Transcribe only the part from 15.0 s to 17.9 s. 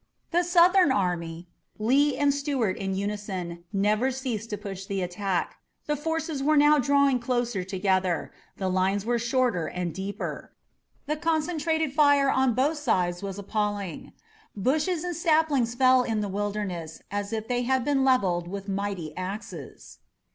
and saplings fell in the Wilderness as if they had